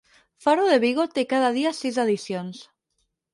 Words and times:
Faro 0.45 0.63
de 0.69 0.79
Vigo 0.85 1.05
té 1.17 1.25
cada 1.33 1.51
dia 1.59 1.75
sis 1.81 2.01
edicions. 2.05 2.65